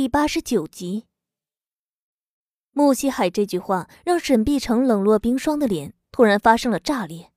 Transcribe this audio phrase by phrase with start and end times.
[0.00, 1.08] 第八十九集。
[2.70, 7.32] 穆西海这句话让沈碧城冷若冰霜的脸突然发生了炸裂。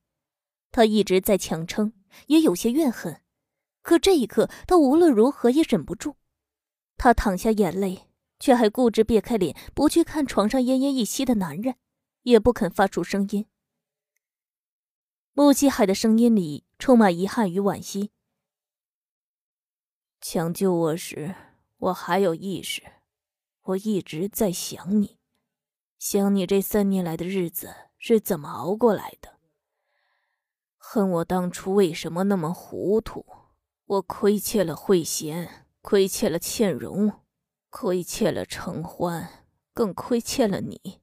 [0.70, 1.92] 他一直在强撑，
[2.28, 3.20] 也有些怨恨，
[3.82, 6.14] 可这一刻他无论如何也忍不住。
[6.96, 11.74] 他淌下眼泪，却还固执别开脸，不去看床上奄奄一息的男人，
[12.22, 13.48] 也不肯发出声音。
[15.32, 18.12] 穆西海的声音里充满遗憾与惋惜。
[20.20, 21.34] 抢救我时，
[21.82, 22.80] 我还有意识，
[23.62, 25.18] 我一直在想你，
[25.98, 29.40] 想你这三年来的日子是怎么熬过来的。
[30.76, 33.26] 恨我当初为什么那么糊涂，
[33.86, 35.48] 我亏欠了慧娴，
[35.80, 37.20] 亏欠了倩蓉，
[37.68, 41.00] 亏欠了承欢，更亏欠了你。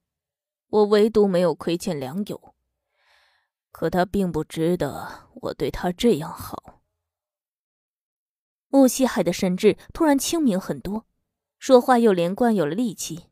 [0.69, 2.55] 我唯独没有亏欠良友，
[3.73, 6.78] 可他并不值得我对他这样好。
[8.69, 11.05] 穆西海的神智突然清明很多，
[11.57, 13.25] 说话又连贯，有了力气。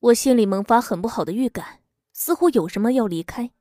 [0.00, 1.80] 我心里萌发很不好的预感，
[2.12, 3.52] 似乎有什么要离开。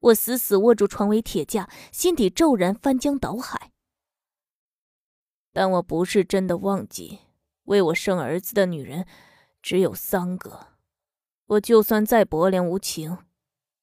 [0.00, 3.70] 我死死握住床尾铁架，心底骤然翻江倒海。
[5.52, 7.20] 但我不是真的忘记，
[7.64, 9.06] 为我生儿子的女人
[9.62, 10.68] 只有三个。
[11.46, 13.18] 我就算再薄凉无情，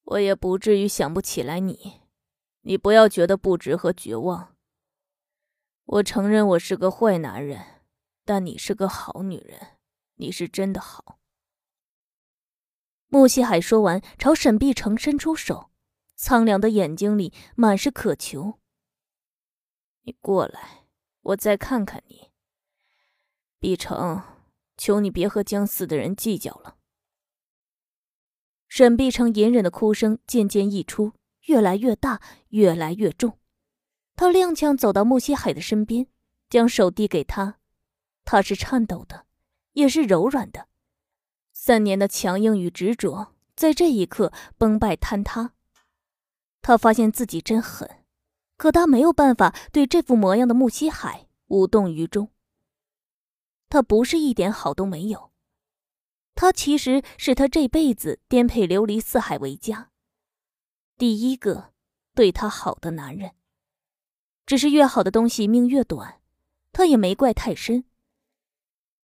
[0.04, 2.02] 我也不至于想不起来你。
[2.64, 4.51] 你不要觉得不值和绝望。
[5.92, 7.84] 我承认我是个坏男人，
[8.24, 9.78] 但你是个好女人，
[10.16, 11.20] 你是真的好。
[13.08, 15.70] 穆西海说完，朝沈碧城伸出手，
[16.16, 18.58] 苍凉的眼睛里满是渴求。
[20.04, 20.86] 你过来，
[21.24, 22.32] 我再看看你。
[23.60, 24.24] 碧城，
[24.78, 26.78] 求你别和将死的人计较了。
[28.70, 31.12] 沈碧城隐忍的哭声渐渐溢出，
[31.48, 33.38] 越来越大，越来越重。
[34.16, 36.08] 他踉跄走到穆西海的身边，
[36.50, 37.58] 将手递给他。
[38.24, 39.26] 他是颤抖的，
[39.74, 40.68] 也是柔软的。
[41.52, 45.54] 三年的强硬与执着，在这一刻崩败坍塌。
[46.62, 48.04] 他发现自己真狠，
[48.58, 52.30] 可他没有办法对这副模样的穆西海无动于衷。
[53.68, 55.32] 他不是一点好都没有，
[56.36, 59.90] 他其实是他这辈子颠沛流离、四海为家，
[60.98, 61.74] 第一个
[62.14, 63.32] 对他好的男人。
[64.52, 66.20] 只是越好的东西命越短，
[66.74, 67.86] 他也没怪太深。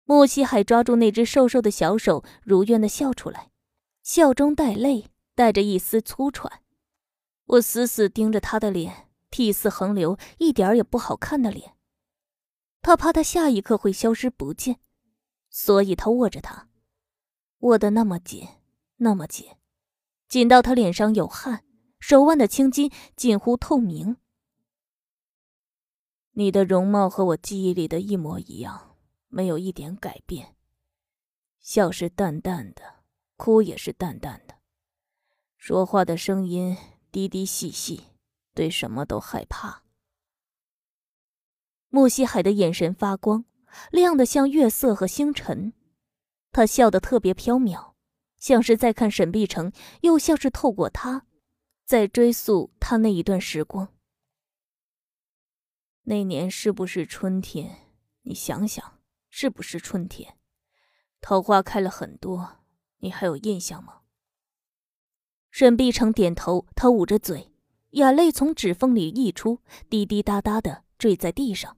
[0.06, 3.52] 莫西海抓住那只瘦瘦的小手，如愿的笑出来，
[4.02, 6.62] 笑中带泪，带着一丝粗喘。
[7.46, 11.74] 我死死盯着他的脸，涕泗横流，一点也不好看的脸。
[12.82, 14.80] 他怕他下一刻会消失不见，
[15.50, 16.70] 所以他握着他，
[17.60, 18.48] 握得那么紧，
[18.96, 19.50] 那么紧，
[20.30, 21.66] 紧到他脸上有汗，
[22.00, 24.16] 手腕的青筋近乎透明。
[26.36, 28.96] 你的容貌和我记忆里的一模一样，
[29.28, 30.56] 没有一点改变。
[31.60, 33.04] 笑是淡淡的，
[33.38, 34.56] 哭也是淡淡的，
[35.58, 36.76] 说话的声音
[37.12, 38.06] 低低细细，
[38.56, 39.84] 对什么都害怕。
[41.90, 43.46] 穆西海的眼神发光，
[43.92, 45.74] 亮得像月色和星辰。
[46.52, 47.94] 他笑得特别飘渺，
[48.40, 51.28] 像是在看沈碧城，又像是透过他，
[51.86, 53.93] 在追溯他那一段时光。
[56.06, 57.90] 那年是不是春天？
[58.24, 59.00] 你想想，
[59.30, 60.38] 是不是春天？
[61.22, 62.58] 桃花开了很多，
[62.98, 64.02] 你还有印象吗？
[65.50, 67.54] 沈碧城点头，他捂着嘴，
[67.92, 71.78] 眼泪从指缝里溢出，滴滴答答的坠在地上。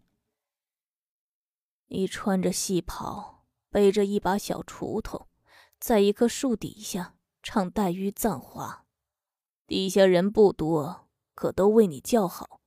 [1.87, 5.27] 你穿着戏袍，背着一把小锄头，
[5.79, 8.85] 在一棵树底下唱《黛玉葬花》，
[9.67, 12.61] 底下人不多，可都为你叫好。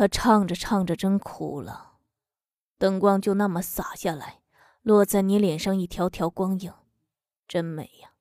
[0.00, 1.98] 他唱着唱着，真哭了，
[2.78, 4.40] 灯光就那么洒下来，
[4.80, 6.72] 落在你脸上一条条光影，
[7.46, 8.14] 真美呀。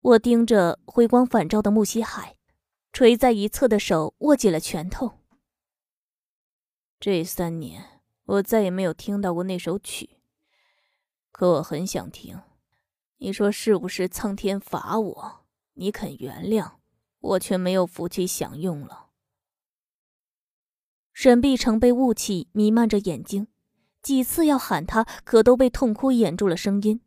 [0.00, 2.36] 我盯着回光返照的木西海，
[2.92, 5.18] 垂在一侧的手握紧了拳头。
[7.00, 10.20] 这三年，我再也没有听到过那首曲，
[11.32, 12.40] 可我很想听。
[13.16, 15.44] 你说是不是苍天罚我？
[15.72, 16.74] 你肯原谅，
[17.18, 19.07] 我却没有福气享用了。
[21.20, 23.48] 沈碧城被雾气弥漫着眼睛，
[24.02, 27.00] 几次要喊他，可都被痛哭掩住了声音。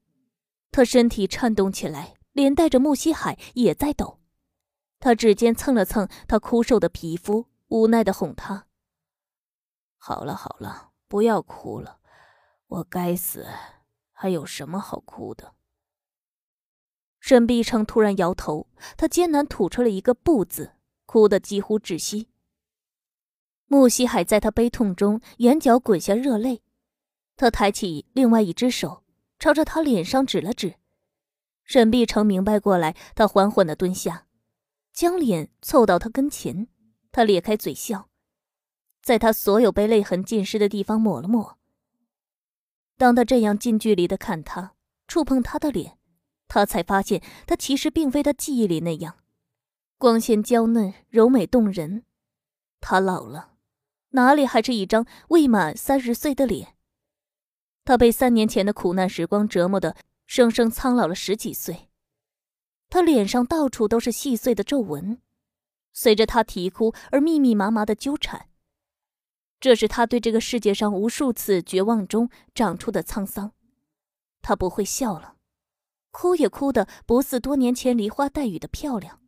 [0.69, 4.19] 他身体颤动起来，连带着穆西海也在抖。
[4.99, 8.67] 他指尖蹭了蹭他枯瘦的皮肤，无奈的哄他
[9.97, 11.99] ：“好了好了，不要哭了，
[12.67, 13.47] 我该死，
[14.11, 15.53] 还有什么好哭的？”
[17.21, 18.67] 沈碧城突然摇头，
[18.97, 20.73] 他艰难吐出了一个“不”字，
[21.05, 22.27] 哭得几乎窒息。
[23.71, 26.61] 穆西海在他悲痛中眼角滚下热泪，
[27.37, 29.05] 他抬起另外一只手，
[29.39, 30.75] 朝着他脸上指了指。
[31.63, 34.27] 沈碧城明白过来，他缓缓的蹲下，
[34.91, 36.67] 将脸凑到他跟前。
[37.13, 38.09] 他咧开嘴笑，
[39.01, 41.57] 在他所有被泪痕浸湿的地方抹了抹。
[42.97, 44.73] 当他这样近距离的看他，
[45.07, 45.97] 触碰他的脸，
[46.49, 49.19] 他才发现他其实并非他记忆里那样，
[49.97, 52.03] 光鲜娇嫩、柔美动人。
[52.81, 53.50] 他老了，
[54.11, 56.75] 哪里还是一张未满三十岁的脸？
[57.83, 59.95] 他被三年前的苦难时光折磨的，
[60.27, 61.89] 生生苍老了十几岁。
[62.89, 65.21] 他脸上到处都是细碎的皱纹，
[65.93, 68.49] 随着他啼哭而密密麻麻的纠缠。
[69.59, 73.53] 这是他对这个世界上无数次绝望中长出的沧桑。
[74.41, 75.37] 他不会笑了，
[76.11, 79.21] 哭也哭得不似多年前梨花带雨的漂亮。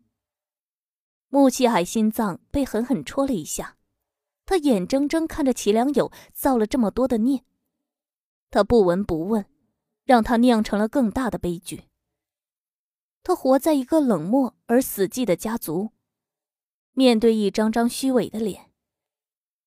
[1.30, 3.77] 穆七海心脏被狠狠戳了一下，
[4.45, 7.44] 他眼睁睁看着齐良友造了这么多的孽。
[8.50, 9.45] 他不闻不问，
[10.04, 11.86] 让他酿成了更大的悲剧。
[13.24, 15.92] 他活在一个冷漠而死寂的家族，
[16.92, 18.69] 面对一张张虚伪的脸。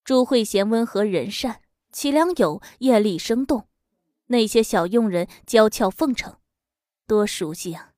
[0.04, 3.66] 朱慧娴温和仁善，齐良友艳丽生动，
[4.26, 6.36] 那些小佣人娇俏奉承，
[7.06, 7.94] 多熟悉啊！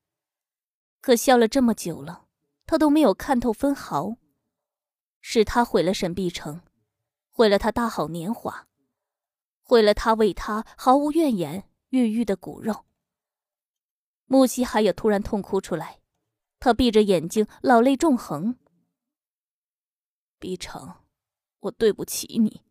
[1.01, 2.27] 可笑了这么久了，
[2.65, 4.17] 他都没有看透分毫。
[5.21, 6.63] 是他毁了沈碧城，
[7.39, 8.67] 毁了他大好年华。
[9.63, 12.85] 毁了他为他毫无怨言孕育的骨肉。
[14.25, 16.01] 木西海也突然痛哭出来，
[16.59, 18.59] 他闭着眼睛，老泪纵横。
[20.41, 20.95] 碧城，
[21.61, 22.65] 我对不起你。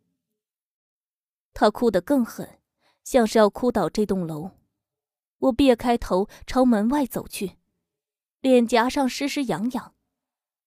[1.54, 2.60] 他哭得更狠，
[3.02, 4.50] 像是要哭倒这栋楼。
[5.38, 7.56] 我别开头朝门外走去，
[8.40, 9.94] 脸颊上湿湿痒痒。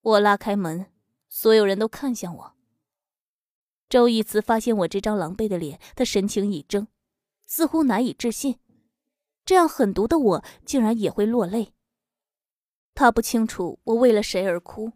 [0.01, 0.91] 我拉开门，
[1.29, 2.55] 所有人都看向我。
[3.91, 6.87] 周一慈发现我这张狼狈的脸，他神情一怔，
[7.45, 8.57] 似乎难以置信，
[9.43, 11.73] 这样狠毒的我竟然也会落泪。
[12.93, 14.93] 他不清楚我为了谁而哭，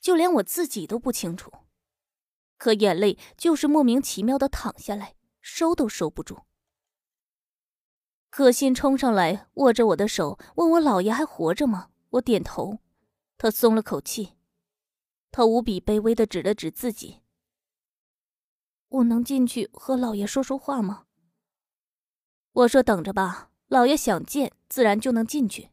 [0.00, 1.52] 就连我自己都不清楚，
[2.56, 6.38] 可眼泪就是莫名其妙的淌下来，收都收不住。
[8.30, 11.90] 可心冲上来，握着我的手，问我老爷还活着吗？
[12.08, 12.78] 我点头，
[13.36, 14.32] 他松了口气，
[15.30, 17.20] 他无比卑微的指了指自己。
[18.88, 21.06] 我能进去和老爷说说话吗？
[22.52, 25.70] 我说等着吧，老爷想见，自然就能进去。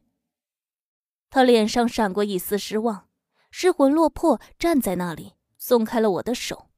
[1.30, 3.08] 他脸上闪过一丝失望，
[3.50, 6.70] 失魂落魄站在那里，松开了我的手。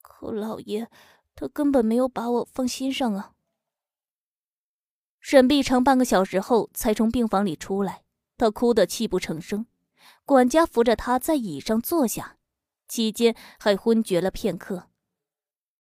[0.00, 0.88] 可老爷，
[1.34, 3.34] 他根本没有把我放心上啊。
[5.20, 8.04] 沈碧城半个小时后才从病房里出来，
[8.38, 9.66] 他哭得泣不成声，
[10.24, 12.37] 管家扶着他在椅上坐下。
[12.88, 14.88] 期间还昏厥了片刻，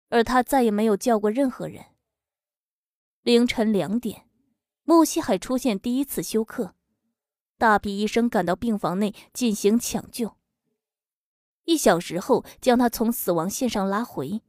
[0.10, 1.86] 而他再也没有叫过任何人。
[3.22, 4.28] 凌晨两点，
[4.84, 6.76] 穆西海出现第一次休克，
[7.58, 10.38] 大批医生赶到病房内进行抢救。
[11.66, 14.42] 一小时后，将他从死亡线上拉回。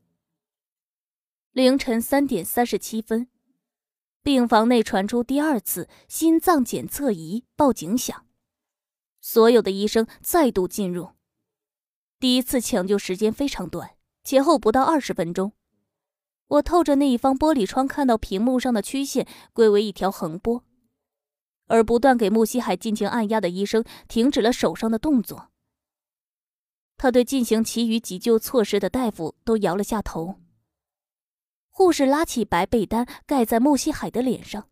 [1.52, 3.28] 凌晨三点三十七分，
[4.22, 8.26] 病房内传出第二次心脏检测仪报警响，
[9.20, 11.10] 所有的医生再度进入。
[12.20, 15.54] 第一次抢救时间非常短，前后不到二十分钟。
[16.48, 20.62] 我透着那一方玻璃窗看到屏幕上的曲线归为一条横波，
[21.66, 25.50] 而不断给穆西海进行按压的医生停止了手上的动作。
[26.98, 30.40] 他对进行其余急救措施的大夫都摇了下头。
[31.70, 34.68] 护士拉起白被单盖在穆西海的脸上，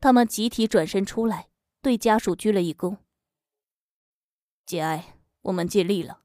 [0.00, 1.48] 他们集体转身出来，
[1.80, 2.98] 对家属鞠了一躬
[4.66, 6.18] ：“节哀，我们尽力了。”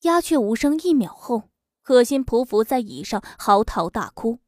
[0.00, 0.78] 鸦雀无声。
[0.78, 1.50] 一秒后，
[1.82, 4.38] 可心匍匐在椅上嚎啕大哭，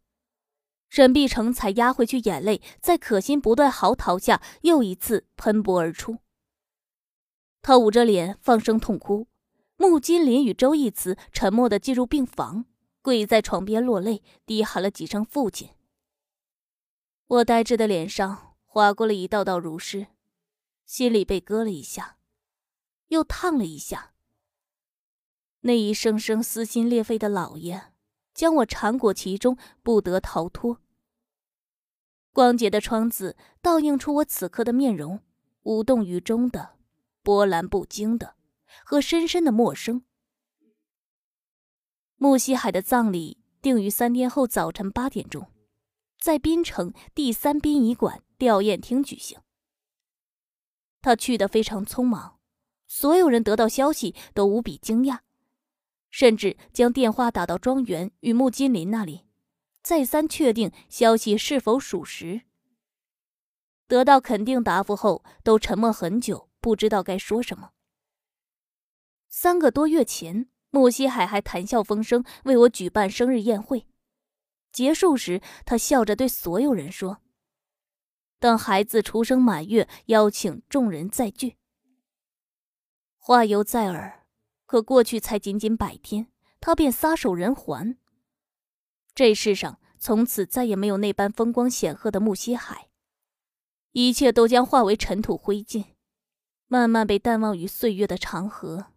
[0.88, 6.18] 沈碧城才压回去眼泪，在可心不断嚎啕下，又一次喷薄而出。
[7.60, 9.28] 他捂着脸放声痛哭。
[9.76, 12.66] 穆金林与周义慈沉默的进入病房，
[13.00, 15.70] 跪在床边落泪，低喊了几声“父亲”。
[17.26, 20.06] 我呆滞的脸上划过了一道道如湿，
[20.86, 22.18] 心里被割了一下，
[23.08, 24.11] 又烫了一下。
[25.62, 27.92] 那一声声撕心裂肺的“老爷”，
[28.34, 30.80] 将我缠裹其中，不得逃脱。
[32.32, 35.20] 光洁的窗子倒映出我此刻的面容，
[35.62, 36.76] 无动于衷的，
[37.22, 38.36] 波澜不惊的，
[38.84, 40.02] 和深深的陌生。
[42.16, 45.52] 穆西海的葬礼定于三天后早晨八点钟，
[46.18, 49.40] 在滨城第三殡仪馆吊唁厅举行。
[51.00, 52.40] 他去的非常匆忙，
[52.88, 55.20] 所有人得到消息都无比惊讶。
[56.12, 59.26] 甚至将电话打到庄园与穆金林那里，
[59.82, 62.42] 再三确定消息是否属实。
[63.88, 67.72] 得到肯定答复后，都沉默很久，不知道该说什么。
[69.28, 73.86] 三个多月前，穆西海还谈笑风生为我举办生日宴会，
[74.70, 77.22] 结束时，他笑着对所有人说
[78.38, 81.56] ：“等孩子出生满月，邀请众人再聚。”
[83.16, 84.21] 话犹在耳。
[84.66, 86.28] 可过去才仅仅百天，
[86.60, 87.98] 他便撒手人寰。
[89.14, 92.88] 这世上从此再也没有那般风光显赫的木西海，
[93.92, 95.94] 一切都将化为尘土灰烬，
[96.66, 98.92] 慢慢被淡忘于岁月的长河。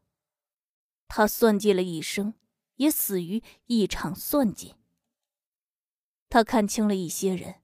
[1.07, 2.33] 他算计了一生，
[2.75, 4.75] 也死于一场算计。
[6.29, 7.55] 他看清了一些人，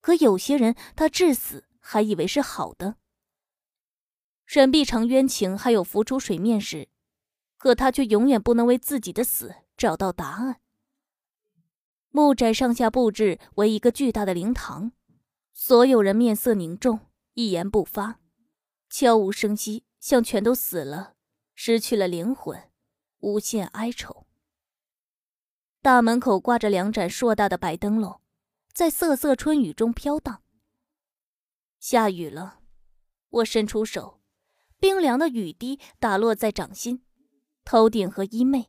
[0.00, 2.96] 可有些人他至死还以为是好的。
[4.46, 6.88] 沈碧城冤情还有浮出水面时。
[7.60, 10.62] 可他却永远不能为自己的死找到答案。
[12.08, 14.92] 木宅上下布置为一个巨大的灵堂，
[15.52, 17.00] 所有人面色凝重，
[17.34, 18.18] 一言不发，
[18.88, 21.16] 悄无声息，像全都死了，
[21.54, 22.70] 失去了灵魂，
[23.18, 24.26] 无限哀愁。
[25.82, 28.22] 大门口挂着两盏硕大的白灯笼，
[28.72, 30.42] 在瑟瑟春雨中飘荡。
[31.78, 32.60] 下雨了，
[33.28, 34.22] 我伸出手，
[34.78, 37.04] 冰凉的雨滴打落在掌心。
[37.64, 38.66] 头顶和衣袂，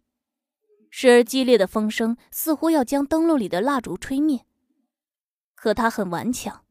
[0.90, 4.46] 时而激烈的风声似乎要将灯笼里的蜡烛吹灭，
[5.56, 6.66] 可它很顽强，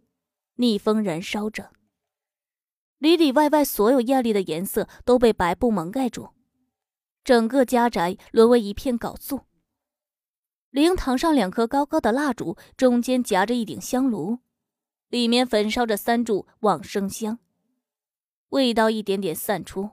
[0.56, 1.72] 逆风燃烧着。
[2.98, 6.30] 里里外外所有艳丽的颜色都被白布蒙盖住，
[7.24, 9.46] 整个家宅沦为一片缟素。
[10.68, 14.40] 灵堂上两颗高高的蜡烛，中间夹着一顶香炉，
[15.08, 17.38] 里面焚烧着三柱往生香，
[18.50, 19.90] 味道一点点散出。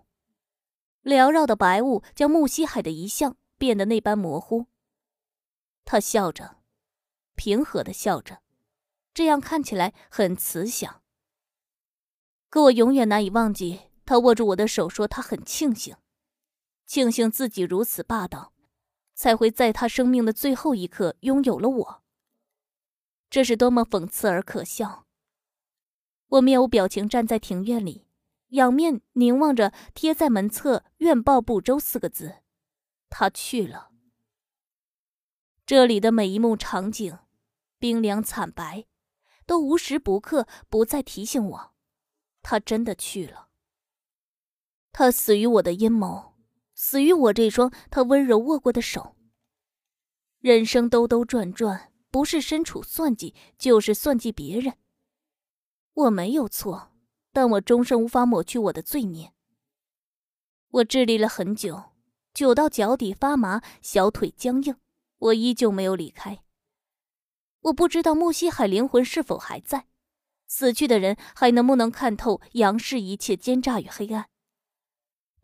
[1.16, 4.66] 缭绕的白雾将木西海的遗像变得那般模糊。
[5.86, 6.58] 他笑着，
[7.36, 8.42] 平和的笑着，
[9.14, 11.02] 这样看起来很慈祥。
[12.50, 15.96] 可我永远难以忘记，他握住我的手说：“他很庆幸，
[16.86, 18.54] 庆幸自己如此霸道，
[19.14, 22.04] 才会在他生命的最后一刻拥有了我。”
[23.30, 25.06] 这是多么讽刺而可笑！
[26.28, 28.07] 我面无表情站在庭院里。
[28.50, 32.38] 仰面凝望着贴在门侧“愿报不周”四个字，
[33.10, 33.92] 他去了。
[35.66, 37.20] 这里的每一幕场景，
[37.78, 38.88] 冰凉惨白，
[39.46, 41.74] 都无时不刻不再提醒我，
[42.42, 43.50] 他真的去了。
[44.94, 46.34] 他死于我的阴谋，
[46.74, 49.18] 死于我这双他温柔握过的手。
[50.40, 54.78] 人生兜兜转转，不是身处算计，就是算计别人。
[55.94, 56.94] 我没有错。
[57.38, 59.32] 但我终生无法抹去我的罪孽。
[60.70, 61.92] 我致力了很久，
[62.34, 64.76] 久到脚底发麻，小腿僵硬，
[65.20, 66.40] 我依旧没有离开。
[67.60, 69.86] 我不知道木西海灵魂是否还在，
[70.48, 74.30] 死去的人还能不能看透杨氏一切奸诈与黑暗？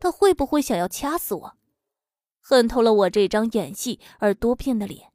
[0.00, 1.56] 他会不会想要掐死我？
[2.40, 5.12] 恨透了我这张演戏而多变的脸。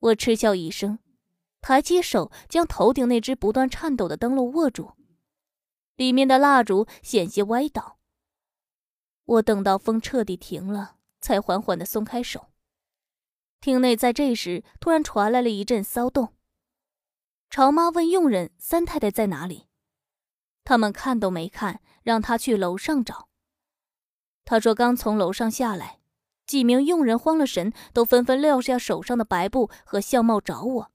[0.00, 0.98] 我嗤笑一声，
[1.62, 4.92] 抬起手将头顶那只不断颤抖的灯笼握住。
[5.96, 7.98] 里面的蜡烛险些歪倒。
[9.24, 12.50] 我等到风彻底停了，才缓缓的松开手。
[13.60, 16.34] 厅内在这时突然传来了一阵骚动。
[17.48, 19.68] 朝妈问佣人：“三太太在哪里？”
[20.64, 23.28] 他们看都没看，让他去楼上找。
[24.44, 26.00] 他说：“刚从楼上下来。”
[26.46, 30.92] 几名佣人慌了神，都纷纷撂下手上的白布和相帽找我。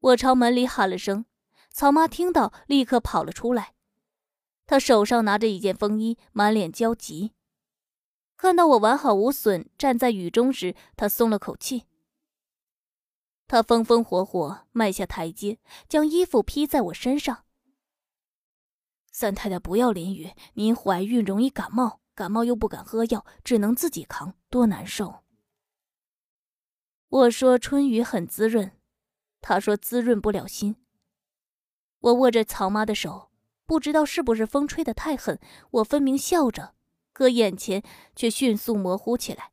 [0.00, 1.26] 我朝门里喊了声。
[1.74, 3.74] 曹妈听到，立刻跑了出来。
[4.64, 7.32] 她手上拿着一件风衣，满脸焦急。
[8.36, 11.86] 看到我完好无损站在雨中时，她松了口气。
[13.48, 17.44] 她风风火火迈下台阶，将衣服披在我身上。
[19.10, 25.24] 三太太，不要淋雨，您怀孕容易感冒，感冒又不敢喝药，只能自己扛，多难受。
[27.08, 28.78] 我说春雨很滋润，
[29.40, 30.76] 她说滋润不了心。
[32.04, 33.30] 我握着曹妈的手，
[33.64, 36.74] 不知道是不是风吹得太狠，我分明笑着，
[37.14, 37.82] 可眼前
[38.14, 39.52] 却迅速模糊起来。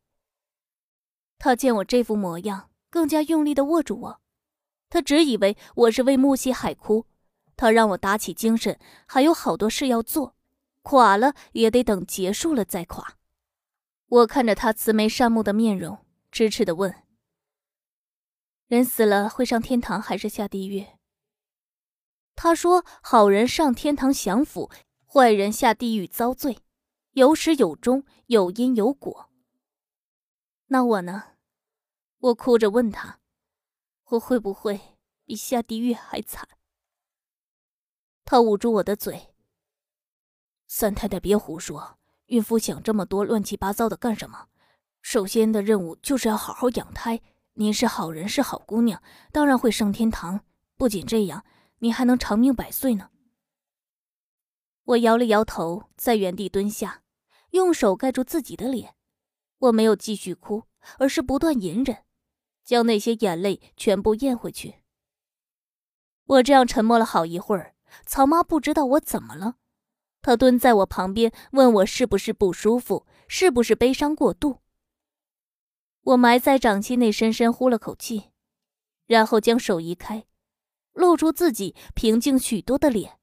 [1.38, 4.22] 他见我这副模样，更加用力地握住我。
[4.90, 7.06] 他只以为我是为木西海哭，
[7.56, 10.36] 他让我打起精神，还有好多事要做，
[10.82, 13.16] 垮了也得等结束了再垮。
[14.08, 16.00] 我看着他慈眉善目的面容，
[16.34, 16.94] 痴痴地问
[18.68, 20.86] ：“人死了会上天堂还是下地狱？”
[22.44, 24.72] 他说：“好人上天堂享福，
[25.06, 26.58] 坏人下地狱遭罪，
[27.12, 29.30] 有始有终，有因有果。”
[30.66, 31.34] 那我呢？
[32.18, 33.20] 我哭着问他
[34.10, 34.82] ：“我会不会
[35.24, 36.48] 比下地狱还惨？”
[38.26, 39.36] 他捂住我的嘴
[40.66, 44.48] ：“三太太，别胡说，孕妇想这么多乱七八糟的干什么？
[45.04, 47.22] 首先的任务就是要好好养胎。
[47.54, 49.00] 您是好人，是好姑娘，
[49.32, 50.44] 当然会上天堂。
[50.76, 51.46] 不仅这样，
[51.82, 53.12] 你还能长命百岁呢。”
[54.86, 57.04] 我摇了摇头，在原地蹲下，
[57.52, 58.96] 用手盖住自己的脸。
[59.60, 60.64] 我没有继续哭，
[60.98, 62.04] 而是不断隐忍，
[62.64, 64.78] 将那些眼泪全部咽回去。
[66.26, 69.58] 我这样沉默了好一会儿，曹妈不知道我怎么了，
[70.22, 74.62] 她蹲在我旁边，问我是不是不舒服，是不是悲伤过度。
[76.02, 78.32] 我埋在掌心内，深深呼了口气，
[79.06, 80.26] 然后将手移开，
[80.94, 83.20] 露出自己平静许多的脸。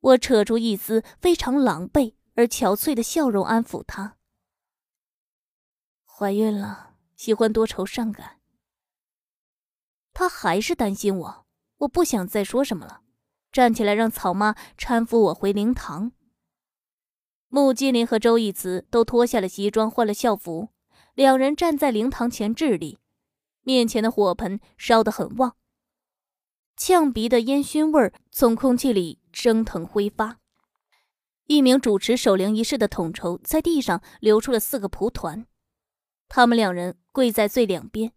[0.00, 4.16] 我扯出一丝非常狼狈而憔悴的笑容，安抚她。
[6.04, 8.40] 怀孕了，喜欢多愁善感。
[10.12, 11.46] 他还是担心我，
[11.78, 13.02] 我不想再说什么了，
[13.52, 16.10] 站起来让草妈搀扶我回灵堂。
[17.48, 20.70] 穆金林和周义慈都脱下了西装，换了校服，
[21.14, 22.98] 两人站在灵堂前致礼，
[23.62, 25.56] 面前的火盆烧得很旺，
[26.78, 30.38] 呛鼻的烟熏味儿从空气里蒸腾挥发。
[31.46, 35.46] 一名主持守灵仪式的统筹在地上留出了四个蒲团。
[36.28, 38.12] 他们两人跪在最两边，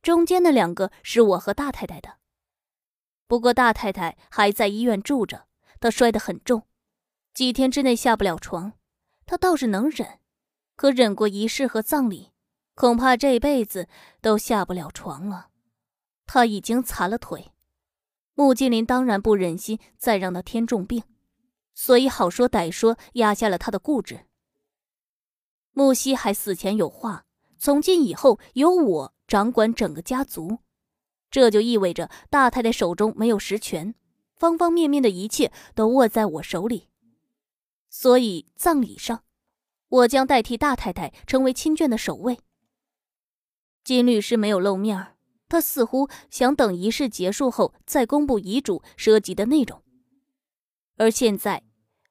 [0.00, 2.16] 中间的两个是我和大太太的。
[3.26, 5.46] 不过大太太还在医院住着，
[5.78, 6.62] 她摔得很重，
[7.34, 8.72] 几天之内下不了床。
[9.26, 10.20] 她倒是能忍，
[10.76, 12.32] 可忍过仪式和葬礼，
[12.74, 13.86] 恐怕这辈子
[14.22, 15.48] 都下不了床了。
[16.26, 17.52] 她已经残了腿，
[18.38, 21.02] 穆金林当然不忍心再让她添重病，
[21.74, 24.26] 所以好说歹说压下了他的固执。
[25.72, 27.24] 穆西海死前有话。
[27.58, 30.58] 从今以后，由我掌管整个家族，
[31.28, 33.96] 这就意味着大太太手中没有实权，
[34.36, 36.86] 方方面面的一切都握在我手里。
[37.90, 39.24] 所以葬礼上，
[39.88, 42.38] 我将代替大太太成为亲眷的守卫。
[43.82, 45.17] 金律师没有露面
[45.48, 49.82] 他似乎想等仪式结束后再公布遗嘱涉及的内容。
[50.96, 51.62] 而现在，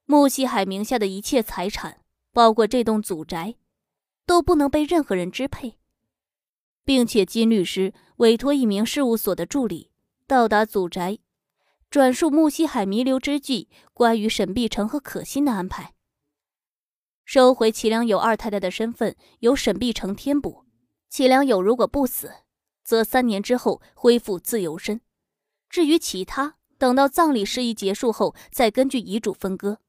[0.05, 2.01] 穆西海名下的一切财产，
[2.33, 3.55] 包括这栋祖宅。
[4.25, 5.77] 都不能被任何人支配，
[6.83, 9.89] 并且金律师委托一名事务所的助理
[10.27, 11.19] 到达祖宅，
[11.89, 15.93] 转述穆西海弥留之际关于沈碧城和可心的安排。
[17.23, 20.65] 收回齐良友二太太的身份由沈碧城填补，
[21.07, 22.29] 齐良友如果不死，
[22.87, 25.01] 则三年之后恢复自由身。
[25.69, 29.79] 至于其他，等到葬礼事宜结束后再根据遗嘱分割。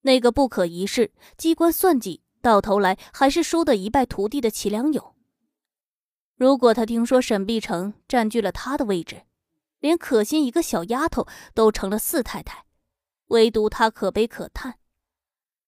[0.00, 2.24] 那个不可一世、机关算计。
[2.40, 5.14] 到头来还是输得一败涂地的齐良友。
[6.36, 9.26] 如果他听说沈碧城占据了他的位置，
[9.78, 12.64] 连可心一个小丫头都成了四太太，
[13.26, 14.78] 唯独他可悲可叹，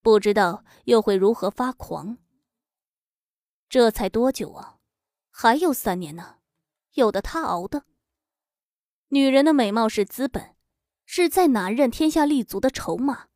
[0.01, 2.19] 不知道又会如何发狂。
[3.69, 4.80] 这才多久啊？
[5.43, 6.37] 还有三年呢，
[6.93, 7.85] 有的他熬的。
[9.09, 10.55] 女人的美貌是资本，
[11.07, 13.29] 是在男人天下立足的筹码。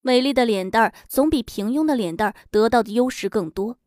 [0.00, 3.80] 美丽的脸蛋儿总比平庸的脸蛋儿得到的优势更多，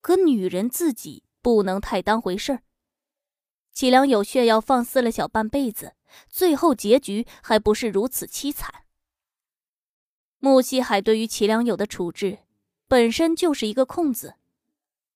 [0.00, 2.62] 可女人自己不能太当回事儿。
[3.72, 5.96] 齐良友炫耀放肆了小半辈子，
[6.28, 8.84] 最后结局还不是如此凄惨。
[10.38, 12.44] 穆西海对于齐良友的处置，
[12.86, 14.36] 本身就是一个空子，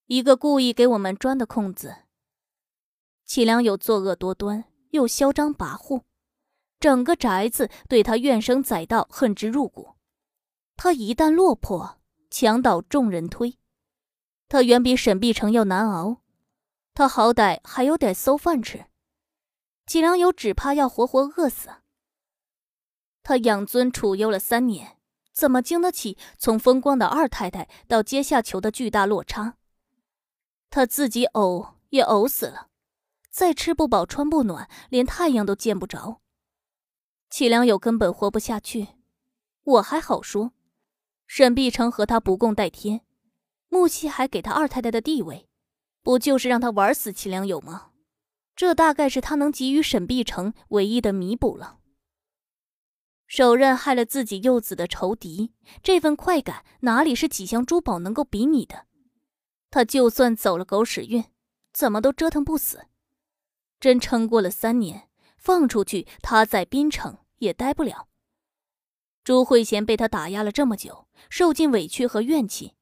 [0.09, 1.95] 一个故意给我们钻的空子。
[3.27, 6.03] 齐良友作恶多端，又嚣张跋扈，
[6.81, 9.97] 整个宅子对他怨声载道，恨之入骨。
[10.77, 11.99] 他一旦落魄，
[12.31, 13.59] 墙倒众人推。
[14.49, 16.23] 他远比沈碧城要难熬，
[16.95, 18.87] 他好歹还有点馊饭吃，
[19.85, 21.69] 齐良友只怕要活活饿死。
[23.23, 24.97] 他养尊处优了三年，
[25.35, 29.58] 怎么经得起从风光的二太太到阶下囚的巨大落差？
[30.71, 32.69] 他自己呕也呕死了，
[33.31, 36.21] 再吃不饱穿不暖，连太阳都见不着。
[37.31, 38.89] 齐良友根本活不下去，
[39.65, 40.53] 我还好说。
[41.27, 43.03] 沈碧城和他不共戴天，
[43.69, 45.49] 木西还给他二太太的地位，
[46.03, 47.91] 不就是让他玩死齐良友吗？
[48.57, 51.79] 这大概是他能给予沈碧城唯一的弥补了。
[53.27, 55.53] 手刃害了自己幼子的仇敌，
[55.83, 58.87] 这份快感哪里是几箱珠宝能够比拟的？
[59.71, 61.25] 他就算走了狗屎运，
[61.73, 62.87] 怎么都折腾不死。
[63.81, 68.09] 真撑过了三年，放出去，他在滨城也待不了。
[69.23, 72.75] 朱慧贤被他打压了这么久，受尽委屈和怨气，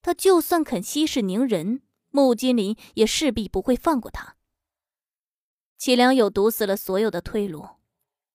[0.00, 4.36] 他就算肯息事宁人，穆金林也势必不会放过他。
[5.76, 7.68] 齐良友堵死了所有的退路，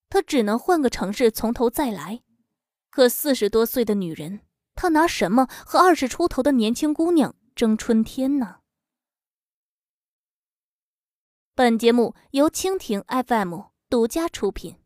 [0.09, 2.21] 他只能换个城市从头再来。
[2.89, 4.41] 可四十多岁的女人，
[4.75, 8.59] 他拿什么和二十出头的年轻姑娘争春天呢？
[11.55, 14.79] 本节目由蜻蜓 FM 独家出品。